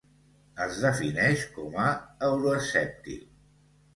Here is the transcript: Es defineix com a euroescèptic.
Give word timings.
Es 0.63 0.79
defineix 0.85 1.43
com 1.57 1.77
a 1.83 1.85
euroescèptic. 2.29 3.29